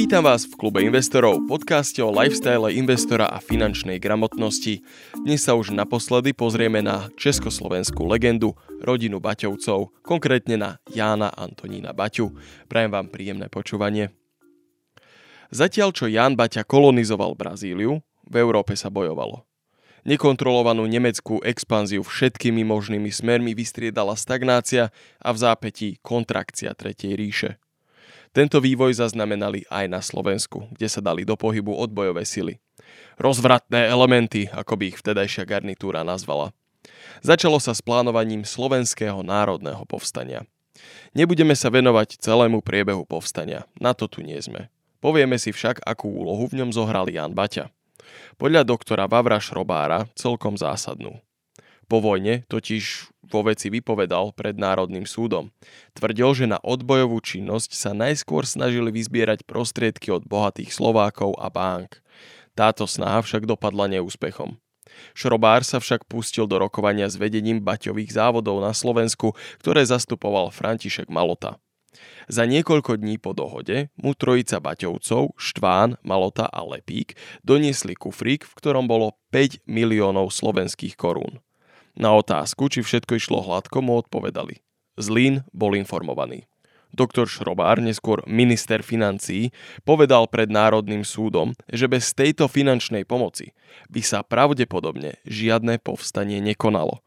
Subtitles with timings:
[0.00, 4.80] Vítam vás v klube investorov, podcaste o lifestyle investora a finančnej gramotnosti.
[5.12, 12.32] Dnes sa už naposledy pozrieme na československú legendu, rodinu Baťovcov, konkrétne na Jána Antonína Baťu.
[12.64, 14.08] Prajem vám príjemné počúvanie.
[15.52, 19.44] Zatiaľ čo Ján Baťa kolonizoval Brazíliu, v Európe sa bojovalo.
[20.08, 27.60] Nekontrolovanú nemeckú expanziu všetkými možnými smermi vystriedala stagnácia a v zápätí kontrakcia Tretej ríše.
[28.30, 32.62] Tento vývoj zaznamenali aj na Slovensku, kde sa dali do pohybu odbojové sily.
[33.18, 36.54] Rozvratné elementy, ako by ich vtedajšia garnitúra nazvala.
[37.26, 40.46] Začalo sa s plánovaním Slovenského národného povstania.
[41.10, 44.70] Nebudeme sa venovať celému priebehu povstania, na to tu nie sme.
[45.02, 47.68] Povieme si však, akú úlohu v ňom zohral Jan Baťa.
[48.38, 51.18] Podľa doktora Vavra Šrobára celkom zásadnú.
[51.90, 55.50] Po vojne totiž vo veci vypovedal pred Národným súdom.
[55.98, 61.98] Tvrdil, že na odbojovú činnosť sa najskôr snažili vyzbierať prostriedky od bohatých Slovákov a bank.
[62.54, 64.54] Táto snaha však dopadla neúspechom.
[65.18, 71.10] Šrobár sa však pustil do rokovania s vedením baťových závodov na Slovensku, ktoré zastupoval František
[71.10, 71.58] Malota.
[72.30, 78.54] Za niekoľko dní po dohode mu trojica Baťovcov, Štván, Malota a Lepík doniesli kufrík, v
[78.54, 81.42] ktorom bolo 5 miliónov slovenských korún.
[81.98, 84.62] Na otázku, či všetko išlo hladko, mu odpovedali.
[85.00, 86.50] Zlín bol informovaný.
[86.90, 89.54] Doktor Šrobár, neskôr minister financií,
[89.86, 93.54] povedal pred Národným súdom, že bez tejto finančnej pomoci
[93.86, 96.98] by sa pravdepodobne žiadne povstanie nekonalo.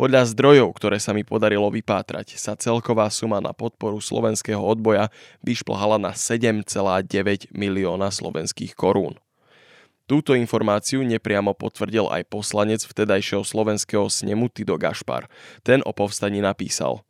[0.00, 5.12] Podľa zdrojov, ktoré sa mi podarilo vypátrať, sa celková suma na podporu slovenského odboja
[5.44, 9.20] vyšplhala na 7,9 milióna slovenských korún.
[10.06, 15.26] Túto informáciu nepriamo potvrdil aj poslanec vtedajšieho slovenského snemu Tido Gašpar.
[15.66, 17.02] Ten o povstaní napísal.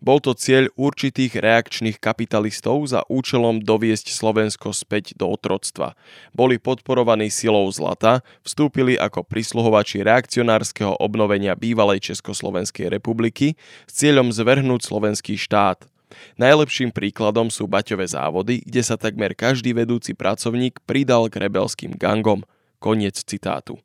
[0.00, 5.92] Bol to cieľ určitých reakčných kapitalistov za účelom doviesť Slovensko späť do otroctva.
[6.32, 14.88] Boli podporovaní silou zlata, vstúpili ako prisluhovači reakcionárskeho obnovenia bývalej Československej republiky s cieľom zvrhnúť
[14.88, 15.84] slovenský štát–
[16.40, 22.44] Najlepším príkladom sú Baťové závody, kde sa takmer každý vedúci pracovník pridal k rebelským gangom.
[22.78, 23.82] Koniec citátu.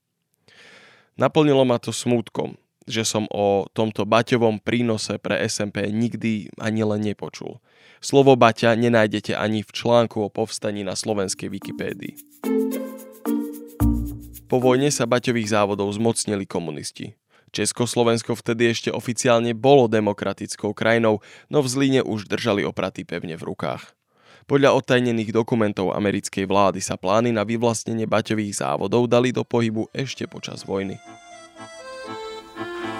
[1.17, 7.01] Naplnilo ma to smútkom, že som o tomto Baťovom prínose pre SMP nikdy ani len
[7.01, 7.61] nepočul.
[8.03, 12.13] Slovo Baťa nenájdete ani v článku o povstaní na slovenskej Wikipédii.
[14.51, 17.17] Po vojne sa Baťových závodov zmocnili komunisti.
[17.53, 21.21] Československo vtedy ešte oficiálne bolo demokratickou krajinou,
[21.53, 23.93] no v Zlíne už držali opraty pevne v rukách.
[24.43, 30.27] Podľa odtajnených dokumentov americkej vlády sa plány na vyvlastnenie baťových závodov dali do pohybu ešte
[30.27, 30.99] počas vojny.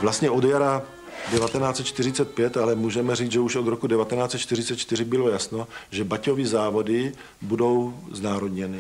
[0.02, 0.84] Vlastně od jara
[1.32, 7.94] 1945, ale můžeme říct, že už od roku 1944 bylo jasno, že baťové závody budou
[8.12, 8.80] znárodněny.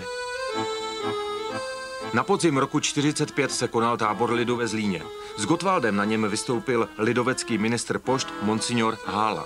[2.13, 5.01] Na podzim roku 45 se konal tábor lidu ve Zlíně.
[5.37, 9.45] S Gotwaldem na něm vystoupil lidovecký ministr pošt Monsignor Hála.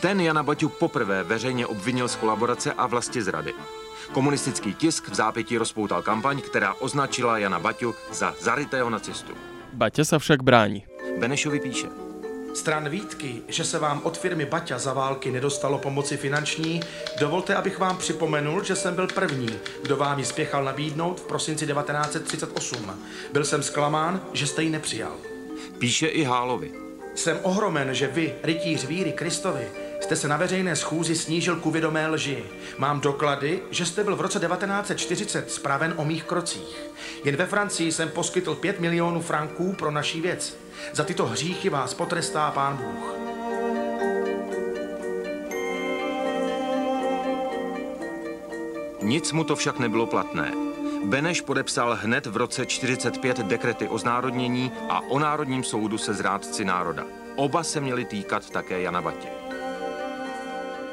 [0.00, 3.54] Ten Jana Baťu poprvé veřejně obvinil z kolaborace a vlasti zrady.
[4.12, 9.34] Komunistický tisk v zápětí rozpoutal kampaň, která označila Jana Baťu za zarytého nacistu.
[9.74, 10.86] Baťa sa však bráni.
[11.18, 12.03] Benešovi píše.
[12.54, 16.80] Stran výtky, že se vám od firmy Baťa za války nedostalo pomoci finanční,
[17.20, 19.48] dovolte, abych vám připomenul, že jsem byl první,
[19.82, 23.02] kdo vám ji spěchal nabídnout v prosinci 1938.
[23.32, 25.12] Byl jsem zklamán, že jste ji nepřijal.
[25.78, 26.72] Píše i Hálovi.
[27.14, 29.68] Jsem ohromen, že vy, rytíř víry Kristovi,
[30.00, 32.44] jste se na veřejné schůzi snížil ku vědomé lži.
[32.78, 36.90] Mám doklady, že jste byl v roce 1940 spraven o mých krocích.
[37.24, 40.63] Jen ve Francii jsem poskytl 5 milionů franků pro naší věc.
[40.92, 43.14] Za tyto hříchy vás potrestá pán Bůh.
[49.02, 50.52] Nic mu to však nebylo platné.
[51.04, 56.64] Beneš podepsal hned v roce 45 dekrety o znárodnění a o Národním soudu se zrádci
[56.64, 57.04] národa.
[57.36, 59.43] Oba se měli týkat také Jana Batě.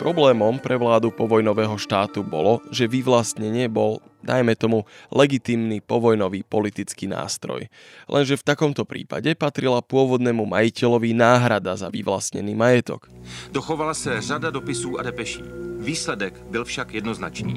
[0.01, 7.70] Problémom pre vládu povojnového štátu bolo, že vyvlastnenie bol, dajme tomu, legitímny povojnový politický nástroj.
[8.09, 13.14] Lenže v takomto prípade patrila pôvodnému majiteľovi náhrada za vyvlastnený majetok.
[13.53, 15.46] Dochovala se řada dopisů a depeší.
[15.85, 17.53] Výsledek byl však jednoznačný.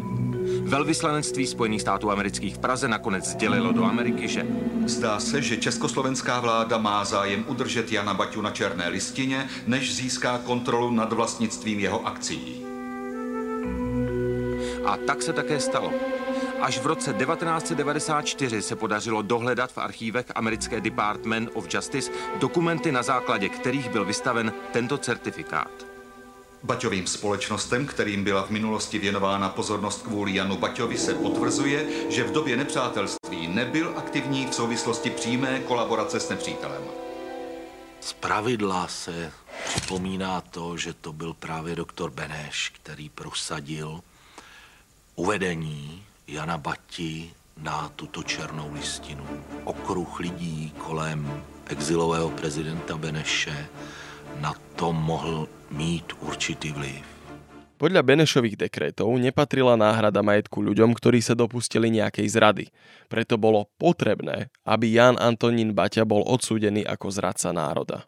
[0.65, 4.47] Velvyslanectví Spojených států amerických v Praze nakonec sdělilo do Ameriky, že
[4.87, 10.39] Zdá se, že československá vláda má zájem udržet Jana Baťu na černé listině, než získá
[10.39, 12.65] kontrolu nad vlastnictvím jeho akcí.
[14.85, 15.93] A tak se také stalo.
[16.61, 23.03] Až v roce 1994 se podařilo dohledat v archívech americké Department of Justice dokumenty, na
[23.03, 25.94] základě kterých byl vystaven tento certifikát.
[26.65, 32.33] Baťovým společnostem, kterým byla v minulosti věnována pozornost kvůli Janu Baťovi, se potvrzuje, že v
[32.33, 36.83] době nepřátelství nebyl aktivní v souvislosti přímé kolaborace s nepřítelem.
[38.01, 39.33] Z pravidla se
[39.69, 44.01] připomíná to, že to byl právě doktor Beneš, který prosadil
[45.15, 49.27] uvedení Jana Bati na tuto černou listinu.
[49.65, 53.69] Okruh lidí kolem exilového prezidenta Beneše
[54.41, 57.03] na to mohl mít určitý vliv.
[57.75, 62.65] Podľa Benešových dekrétov nepatrila náhrada majetku ľuďom, ktorí sa dopustili nejakej zrady.
[63.11, 68.07] Preto bolo potrebné, aby Jan Antonín Baťa bol odsúdený ako zradca národa.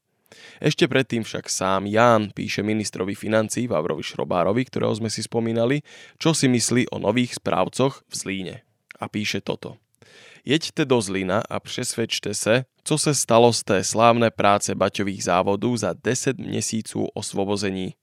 [0.62, 5.82] Ešte predtým však sám Ján píše ministrovi financí Vavrovi Šrobárovi, ktorého sme si spomínali,
[6.16, 8.56] čo si myslí o nových správcoch v Zlíne.
[8.96, 9.76] A píše toto.
[10.46, 15.76] Jeďte do Zlína a přesvedčte se, co se stalo z té slávné práce Baťových závodů
[15.76, 17.94] za 10 měsíců osvobození.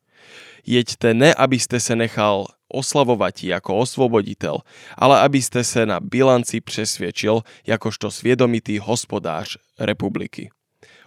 [0.66, 4.60] Jeďte ne, abyste se nechal oslavovať ako osvoboditel,
[4.98, 10.50] ale aby ste sa na bilanci presviečil jakožto sviedomitý hospodář republiky.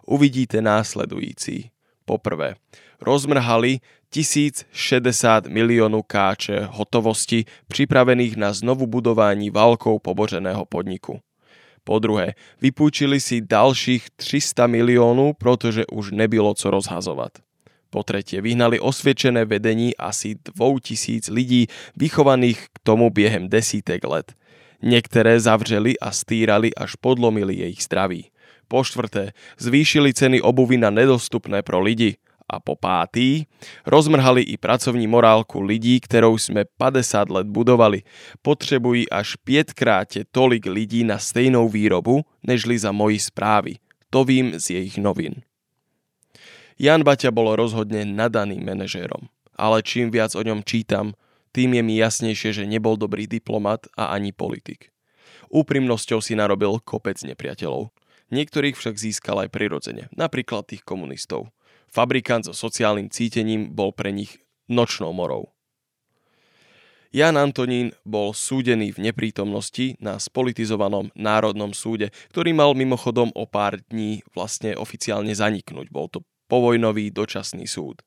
[0.06, 1.70] Uvidíte následující.
[2.05, 2.55] Poprvé,
[3.00, 11.25] rozmrhali 1060 miliónu káče hotovosti pripravených na znovu budování válkou pobořeného podniku.
[11.87, 17.38] Po druhé, vypúčili si ďalších 300 miliónov, pretože už nebylo co rozhazovať.
[17.94, 24.35] Po tretie, vyhnali osviečené vedení asi 2000 ľudí, vychovaných k tomu biehem desítek let.
[24.83, 28.35] Niektoré zavřeli a stýrali, až podlomili jej zdraví.
[28.67, 29.31] Po štvrté,
[29.62, 33.51] zvýšili ceny obuvy na nedostupné pro lidi a po pátý
[33.83, 38.07] rozmrhali i pracovní morálku lidí, ktorou sme 50 let budovali.
[38.43, 43.83] Potřebují až 5 kráte tolik lidí na stejnou výrobu, nežli za moji správy.
[44.15, 45.43] To vím z jejich novin.
[46.79, 51.17] Jan Baťa bol rozhodne nadaným manažérom, ale čím viac o ňom čítam,
[51.57, 54.93] tým je mi jasnejšie, že nebol dobrý diplomat a ani politik.
[55.49, 57.89] Úprimnosťou si narobil kopec nepriateľov.
[58.29, 61.49] Niektorých však získal aj prirodzene, napríklad tých komunistov.
[61.91, 65.56] Fabrikant so sociálnym cítením bol pre nich nočnou morou.
[67.17, 73.81] Jan Antonín bol súdený v neprítomnosti na spolitizovanom Národnom súde, ktorý mal mimochodom o pár
[73.88, 75.88] dní vlastne oficiálne zaniknúť.
[75.88, 78.05] Bol to povojnový dočasný súd.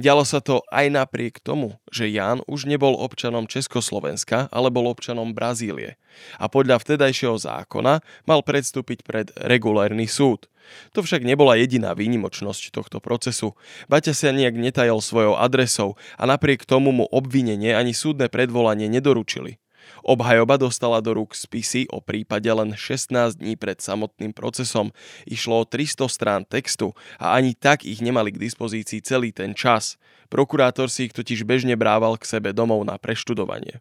[0.00, 5.36] Dialo sa to aj napriek tomu, že Jan už nebol občanom Československa, ale bol občanom
[5.36, 6.00] Brazílie.
[6.40, 10.48] A podľa vtedajšieho zákona mal predstúpiť pred regulárny súd.
[10.96, 13.54] To však nebola jediná výnimočnosť tohto procesu.
[13.88, 19.62] Baťa sa nejak netajal svojou adresou a napriek tomu mu obvinenie ani súdne predvolanie nedoručili.
[20.02, 24.90] Obhajoba dostala do rúk spisy o prípade len 16 dní pred samotným procesom.
[25.26, 29.98] Išlo o 300 strán textu a ani tak ich nemali k dispozícii celý ten čas.
[30.26, 33.78] Prokurátor si ich totiž bežne brával k sebe domov na preštudovanie.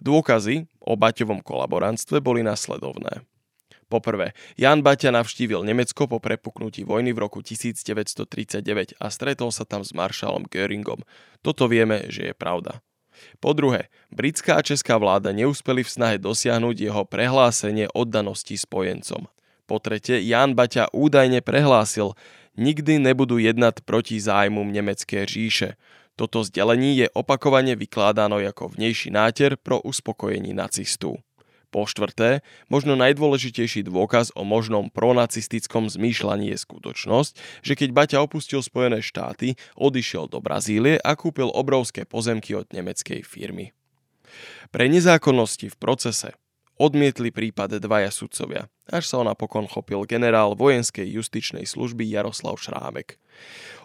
[0.00, 3.20] Dôkazy o Baťovom kolaborantstve boli nasledovné.
[3.90, 9.82] Poprvé, Jan Baťa navštívil Nemecko po prepuknutí vojny v roku 1939 a stretol sa tam
[9.82, 11.02] s maršalom Göringom.
[11.42, 12.78] Toto vieme, že je pravda.
[13.42, 19.26] Po druhé, britská a česká vláda neúspeli v snahe dosiahnuť jeho prehlásenie oddanosti spojencom.
[19.66, 22.14] Po tretie, Jan Baťa údajne prehlásil,
[22.54, 25.74] nikdy nebudú jednať proti zájmom nemecké říše.
[26.14, 31.18] Toto zdelení je opakovane vykládáno ako vnejší náter pro uspokojení nacistu.
[31.70, 38.58] Po štvrté, možno najdôležitejší dôkaz o možnom pronacistickom zmýšľaní je skutočnosť, že keď Baťa opustil
[38.58, 43.70] Spojené štáty, odišiel do Brazílie a kúpil obrovské pozemky od nemeckej firmy.
[44.74, 46.34] Pre nezákonnosti v procese
[46.74, 53.14] odmietli prípad dvaja sudcovia, až sa ho napokon chopil generál vojenskej justičnej služby Jaroslav Šrámek.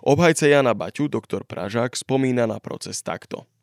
[0.02, 3.46] Obhajca Jana Baťu, doktor Pražák, spomína na proces takto–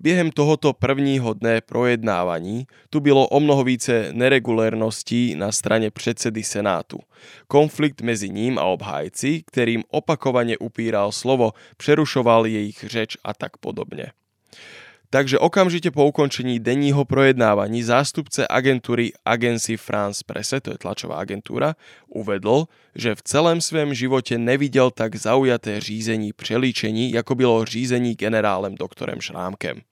[0.00, 6.98] Během tohoto prvního dne projednávaní tu bylo o mnoho více neregulérností na strane predsedy Senátu.
[7.48, 14.16] Konflikt mezi ním a obhájci, ktorým opakovane upíral slovo, přerušoval jejich řeč a tak podobne.
[15.10, 21.74] Takže okamžite po ukončení denního projednávaní zástupce agentúry Agency France Presse, to je tlačová agentúra,
[22.08, 28.74] uvedol, že v celém svém živote nevidel tak zaujaté řízení přelíčení, ako bylo řízení generálem
[28.74, 29.82] doktorem Šrámkem.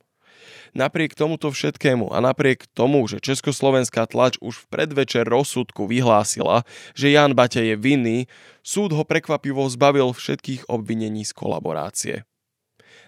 [0.77, 7.13] Napriek tomuto všetkému a napriek tomu, že československá tlač už v predvečer rozsudku vyhlásila, že
[7.13, 8.19] Jan Baťa je vinný,
[8.61, 12.17] súd ho prekvapivo zbavil všetkých obvinení z kolaborácie.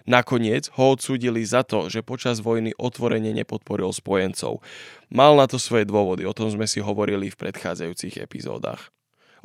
[0.09, 4.65] Nakoniec ho odsúdili za to, že počas vojny otvorene nepodporil spojencov.
[5.13, 8.89] Mal na to svoje dôvody, o tom sme si hovorili v predchádzajúcich epizódach.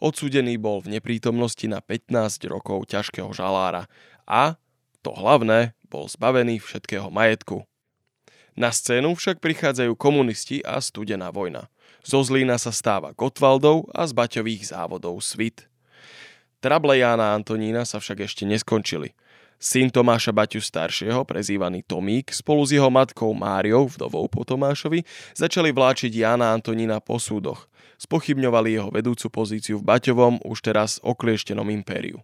[0.00, 3.88] Odsúdený bol v neprítomnosti na 15 rokov ťažkého žalára
[4.28, 4.61] a
[5.00, 7.62] to hlavné, bol zbavený všetkého majetku.
[8.56, 11.68] Na scénu však prichádzajú komunisti a studená vojna.
[12.00, 15.68] Zo Zlína sa stáva Gotwaldov a z Baťových závodov Svit.
[16.64, 19.12] Trable Jána Antonína sa však ešte neskončili.
[19.60, 25.04] Syn Tomáša Baťu staršieho, prezývaný Tomík, spolu s jeho matkou Máriou, vdovou po Tomášovi,
[25.36, 27.68] začali vláčiť Jána Antonína po súdoch.
[28.00, 32.20] Spochybňovali jeho vedúcu pozíciu v Baťovom, už teraz oklieštenom impériu.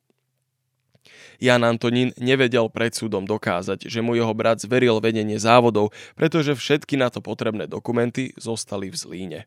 [1.38, 6.98] Jan Antonín nevedel pred súdom dokázať, že mu jeho brat zveril vedenie závodov, pretože všetky
[6.98, 9.40] na to potrebné dokumenty zostali v Zlíne.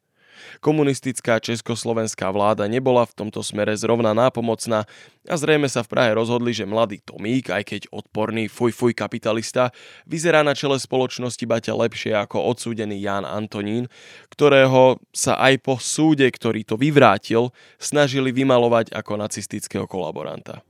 [0.59, 4.83] Komunistická československá vláda nebola v tomto smere zrovna nápomocná
[5.25, 9.71] a zrejme sa v Prahe rozhodli, že mladý Tomík, aj keď odporný fuj fuj kapitalista,
[10.05, 13.87] vyzerá na čele spoločnosti Baťa lepšie ako odsúdený Jan Antonín,
[14.29, 20.61] ktorého sa aj po súde, ktorý to vyvrátil, snažili vymalovať ako nacistického kolaboranta.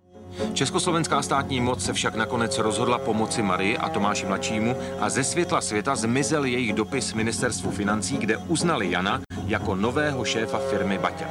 [0.54, 5.62] Československá státní moc se však nakonec rozhodla pomoci Marii a Tomáši mladšímu a ze světla
[5.62, 11.28] světa zmizel jejich dopis ministerstvu financí, kde uznali Jana jako nového šéfa firmy Baťa.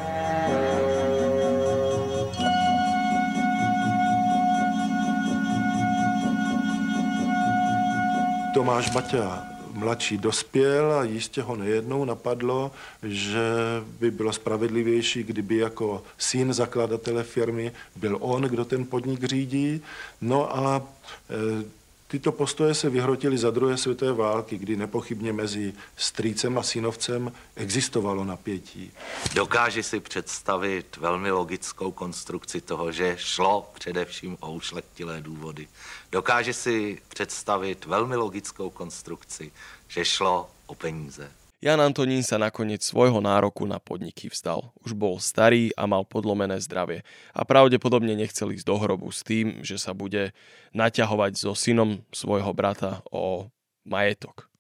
[8.54, 12.70] Tomáš Baťa mladší dospěl a jistě ho nejednou napadlo,
[13.02, 13.52] že
[14.00, 19.80] by bylo spravedlivější, kdyby jako syn zakladatele firmy byl on, kdo ten podnik řídí.
[20.20, 20.82] No a
[21.30, 21.64] e,
[22.06, 28.24] Tyto postoje se vyhrotily za druhé světové války, kdy nepochybně mezi strýcem a synovcem existovalo
[28.24, 28.92] napětí.
[29.34, 35.68] Dokáže si představit velmi logickou konstrukci toho, že šlo především o ušlechtilé důvody.
[36.12, 39.52] Dokáže si představit velmi logickou konstrukci,
[39.88, 41.30] že šlo o peníze.
[41.64, 44.68] Jan Antonín sa nakoniec svojho nároku na podniky vzdal.
[44.84, 49.64] Už bol starý a mal podlomené zdravie a pravdepodobne nechcel ísť do hrobu s tým,
[49.64, 50.36] že sa bude
[50.76, 53.48] naťahovať so synom svojho brata o
[53.88, 54.52] majetok.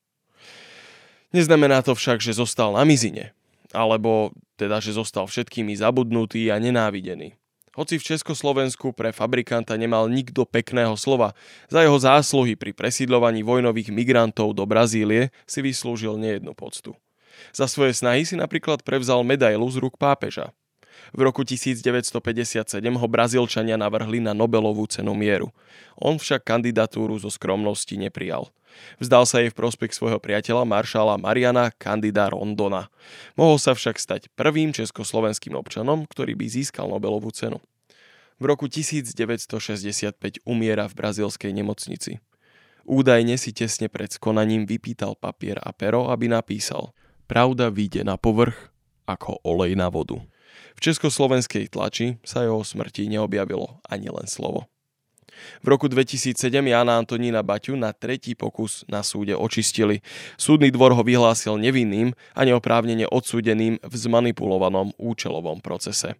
[1.28, 3.36] Neznamená to však, že zostal na mizine,
[3.76, 7.36] alebo teda, že zostal všetkými zabudnutý a nenávidený.
[7.74, 11.34] Hoci v Československu pre fabrikanta nemal nikto pekného slova,
[11.66, 16.94] za jeho zásluhy pri presídlovaní vojnových migrantov do Brazílie si vyslúžil nejednu poctu.
[17.50, 20.54] Za svoje snahy si napríklad prevzal medailu z rúk pápeža.
[21.12, 25.52] V roku 1957 ho Brazílčania navrhli na Nobelovú cenu mieru.
[26.00, 28.48] On však kandidatúru zo skromnosti neprijal.
[28.98, 32.90] Vzdal sa jej v prospech svojho priateľa maršála Mariana Candida Rondona.
[33.38, 37.62] Mohol sa však stať prvým československým občanom, ktorý by získal Nobelovú cenu.
[38.42, 42.18] V roku 1965 umiera v brazílskej nemocnici.
[42.84, 46.92] Údajne si tesne pred skonaním vypýtal papier a pero, aby napísal
[47.24, 48.68] Pravda vyjde na povrch
[49.08, 50.20] ako olej na vodu.
[50.74, 54.68] V československej tlači sa jeho smrti neobjavilo ani len slovo.
[55.62, 60.00] V roku 2007 Jana Antonína Baťu na tretí pokus na súde očistili.
[60.38, 66.14] Súdny dvor ho vyhlásil nevinným a neoprávnene odsúdeným v zmanipulovanom účelovom procese.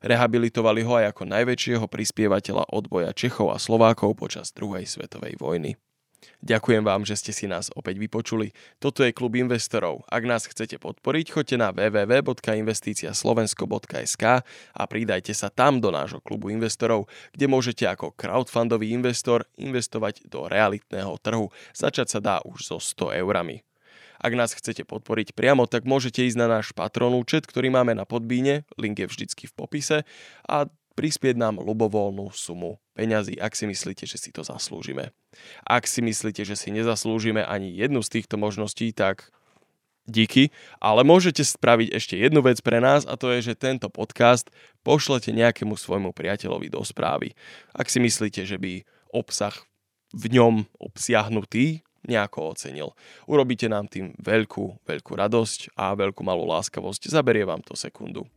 [0.00, 5.76] Rehabilitovali ho aj ako najväčšieho prispievateľa odboja Čechov a Slovákov počas druhej svetovej vojny.
[6.40, 8.52] Ďakujem vám, že ste si nás opäť vypočuli.
[8.76, 10.04] Toto je klub investorov.
[10.08, 14.24] Ak nás chcete podporiť, choďte na www.investiciaslovensko.sk
[14.76, 20.48] a pridajte sa tam do nášho klubu investorov, kde môžete ako crowdfundový investor investovať do
[20.48, 21.50] realitného trhu.
[21.72, 23.62] Začať sa dá už so 100 eurami.
[24.20, 28.04] Ak nás chcete podporiť priamo, tak môžete ísť na náš patron účet, ktorý máme na
[28.04, 30.04] podbíne, link je vždycky v popise
[30.44, 30.68] a
[31.00, 35.16] prispieť nám ľubovoľnú sumu peňazí, ak si myslíte, že si to zaslúžime.
[35.64, 39.32] Ak si myslíte, že si nezaslúžime ani jednu z týchto možností, tak
[40.04, 44.52] díky, ale môžete spraviť ešte jednu vec pre nás a to je, že tento podcast
[44.84, 47.32] pošlete nejakému svojmu priateľovi do správy.
[47.72, 49.56] Ak si myslíte, že by obsah
[50.12, 52.92] v ňom obsiahnutý nejako ocenil.
[53.24, 57.08] Urobíte nám tým veľkú, veľkú radosť a veľkú malú láskavosť.
[57.08, 58.28] Zaberie vám to sekundu.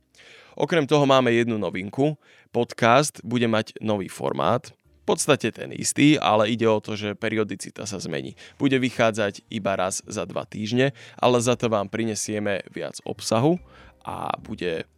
[0.54, 2.14] Okrem toho máme jednu novinku.
[2.54, 4.70] Podcast bude mať nový formát,
[5.04, 8.32] v podstate ten istý, ale ide o to, že periodicita sa zmení.
[8.56, 13.60] Bude vychádzať iba raz za dva týždne, ale za to vám prinesieme viac obsahu
[14.00, 14.88] a bude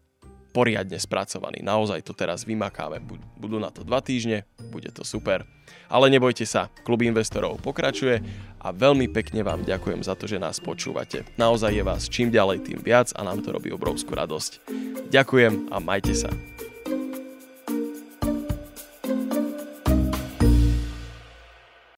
[0.57, 1.61] poriadne spracovaný.
[1.61, 3.05] Naozaj to teraz vymakáme.
[3.37, 5.45] Budú na to dva týždne, bude to super.
[5.93, 8.25] Ale nebojte sa, klub investorov pokračuje
[8.65, 11.29] a veľmi pekne vám ďakujem za to, že nás počúvate.
[11.37, 14.65] Naozaj je vás čím ďalej, tým viac a nám to robí obrovskú radosť.
[15.13, 16.33] Ďakujem a majte sa.